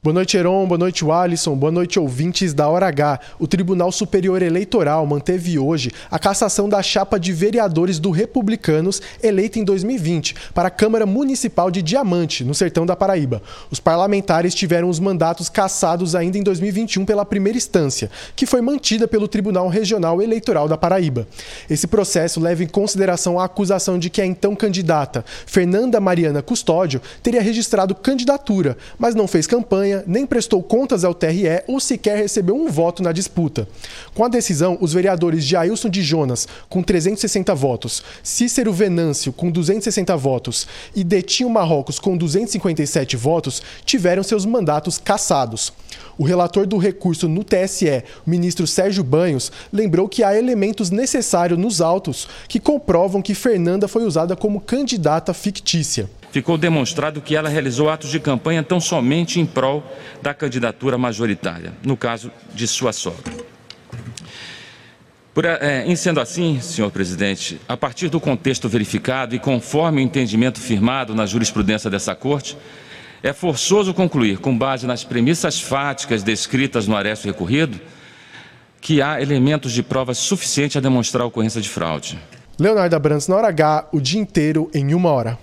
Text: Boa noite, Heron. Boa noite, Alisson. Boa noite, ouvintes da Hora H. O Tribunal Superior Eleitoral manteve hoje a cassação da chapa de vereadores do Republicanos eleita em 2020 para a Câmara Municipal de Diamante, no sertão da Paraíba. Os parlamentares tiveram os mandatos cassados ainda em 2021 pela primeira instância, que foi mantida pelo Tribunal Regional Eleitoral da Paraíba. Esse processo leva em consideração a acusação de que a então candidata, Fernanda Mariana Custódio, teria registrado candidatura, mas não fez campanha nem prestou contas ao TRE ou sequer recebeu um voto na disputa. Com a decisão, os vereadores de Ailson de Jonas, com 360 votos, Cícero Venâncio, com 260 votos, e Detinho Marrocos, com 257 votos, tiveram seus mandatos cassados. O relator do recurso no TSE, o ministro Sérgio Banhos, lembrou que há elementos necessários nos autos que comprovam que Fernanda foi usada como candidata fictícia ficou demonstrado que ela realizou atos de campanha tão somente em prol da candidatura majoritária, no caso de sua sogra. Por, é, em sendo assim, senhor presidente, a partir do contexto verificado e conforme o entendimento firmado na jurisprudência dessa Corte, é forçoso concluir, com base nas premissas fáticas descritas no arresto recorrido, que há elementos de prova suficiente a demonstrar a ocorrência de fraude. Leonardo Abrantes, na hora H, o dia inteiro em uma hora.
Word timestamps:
Boa 0.00 0.14
noite, 0.14 0.36
Heron. 0.36 0.64
Boa 0.64 0.78
noite, 0.78 1.04
Alisson. 1.10 1.56
Boa 1.56 1.72
noite, 1.72 1.98
ouvintes 1.98 2.54
da 2.54 2.68
Hora 2.68 2.86
H. 2.86 3.18
O 3.36 3.48
Tribunal 3.48 3.90
Superior 3.90 4.40
Eleitoral 4.42 5.04
manteve 5.04 5.58
hoje 5.58 5.90
a 6.08 6.20
cassação 6.20 6.68
da 6.68 6.80
chapa 6.80 7.18
de 7.18 7.32
vereadores 7.32 7.98
do 7.98 8.12
Republicanos 8.12 9.02
eleita 9.20 9.58
em 9.58 9.64
2020 9.64 10.36
para 10.54 10.68
a 10.68 10.70
Câmara 10.70 11.04
Municipal 11.04 11.68
de 11.68 11.82
Diamante, 11.82 12.44
no 12.44 12.54
sertão 12.54 12.86
da 12.86 12.94
Paraíba. 12.94 13.42
Os 13.72 13.80
parlamentares 13.80 14.54
tiveram 14.54 14.88
os 14.88 15.00
mandatos 15.00 15.48
cassados 15.48 16.14
ainda 16.14 16.38
em 16.38 16.44
2021 16.44 17.04
pela 17.04 17.24
primeira 17.24 17.58
instância, 17.58 18.08
que 18.36 18.46
foi 18.46 18.60
mantida 18.60 19.08
pelo 19.08 19.26
Tribunal 19.26 19.66
Regional 19.66 20.22
Eleitoral 20.22 20.68
da 20.68 20.78
Paraíba. 20.78 21.26
Esse 21.68 21.88
processo 21.88 22.38
leva 22.38 22.62
em 22.62 22.68
consideração 22.68 23.36
a 23.36 23.46
acusação 23.46 23.98
de 23.98 24.10
que 24.10 24.22
a 24.22 24.26
então 24.26 24.54
candidata, 24.54 25.24
Fernanda 25.44 25.98
Mariana 25.98 26.40
Custódio, 26.40 27.02
teria 27.20 27.42
registrado 27.42 27.96
candidatura, 27.96 28.78
mas 28.96 29.16
não 29.16 29.26
fez 29.26 29.44
campanha 29.44 29.87
nem 30.06 30.26
prestou 30.26 30.62
contas 30.62 31.04
ao 31.04 31.14
TRE 31.14 31.62
ou 31.66 31.80
sequer 31.80 32.16
recebeu 32.16 32.56
um 32.56 32.68
voto 32.70 33.02
na 33.02 33.12
disputa. 33.12 33.68
Com 34.14 34.24
a 34.24 34.28
decisão, 34.28 34.78
os 34.80 34.92
vereadores 34.92 35.44
de 35.44 35.56
Ailson 35.56 35.88
de 35.88 36.02
Jonas, 36.02 36.46
com 36.68 36.82
360 36.82 37.54
votos, 37.54 38.02
Cícero 38.22 38.72
Venâncio, 38.72 39.32
com 39.32 39.50
260 39.50 40.16
votos, 40.16 40.66
e 40.94 41.02
Detinho 41.02 41.50
Marrocos, 41.50 41.98
com 41.98 42.16
257 42.16 43.16
votos, 43.16 43.62
tiveram 43.84 44.22
seus 44.22 44.44
mandatos 44.44 44.98
cassados. 44.98 45.72
O 46.16 46.24
relator 46.24 46.66
do 46.66 46.78
recurso 46.78 47.28
no 47.28 47.44
TSE, 47.44 48.02
o 48.26 48.30
ministro 48.30 48.66
Sérgio 48.66 49.04
Banhos, 49.04 49.52
lembrou 49.72 50.08
que 50.08 50.24
há 50.24 50.36
elementos 50.36 50.90
necessários 50.90 51.58
nos 51.58 51.80
autos 51.80 52.28
que 52.48 52.58
comprovam 52.58 53.22
que 53.22 53.34
Fernanda 53.34 53.86
foi 53.86 54.04
usada 54.04 54.34
como 54.34 54.60
candidata 54.60 55.32
fictícia 55.32 56.10
ficou 56.30 56.58
demonstrado 56.58 57.20
que 57.20 57.34
ela 57.34 57.48
realizou 57.48 57.88
atos 57.88 58.10
de 58.10 58.20
campanha 58.20 58.62
tão 58.62 58.80
somente 58.80 59.40
em 59.40 59.46
prol 59.46 59.82
da 60.22 60.34
candidatura 60.34 60.98
majoritária, 60.98 61.72
no 61.82 61.96
caso 61.96 62.30
de 62.54 62.66
sua 62.66 62.92
sogra. 62.92 63.32
Por, 65.32 65.44
é, 65.44 65.84
em 65.86 65.94
sendo 65.94 66.20
assim, 66.20 66.60
senhor 66.60 66.90
presidente, 66.90 67.60
a 67.68 67.76
partir 67.76 68.08
do 68.08 68.18
contexto 68.18 68.68
verificado 68.68 69.36
e 69.36 69.38
conforme 69.38 70.00
o 70.00 70.04
entendimento 70.04 70.58
firmado 70.58 71.14
na 71.14 71.26
jurisprudência 71.26 71.88
dessa 71.88 72.12
Corte, 72.14 72.56
é 73.22 73.32
forçoso 73.32 73.94
concluir, 73.94 74.38
com 74.38 74.56
base 74.56 74.86
nas 74.86 75.04
premissas 75.04 75.60
fáticas 75.60 76.22
descritas 76.22 76.88
no 76.88 76.96
arresto 76.96 77.26
recorrido, 77.26 77.80
que 78.80 79.02
há 79.02 79.20
elementos 79.20 79.72
de 79.72 79.82
prova 79.82 80.14
suficiente 80.14 80.78
a 80.78 80.80
demonstrar 80.80 81.22
a 81.22 81.26
ocorrência 81.26 81.60
de 81.60 81.68
fraude. 81.68 82.18
Leonardo 82.58 82.96
Abrantes, 82.96 83.28
na 83.28 83.36
hora 83.36 83.48
H, 83.48 83.88
o 83.92 84.00
dia 84.00 84.20
inteiro 84.20 84.68
em 84.74 84.92
uma 84.92 85.10
hora. 85.10 85.38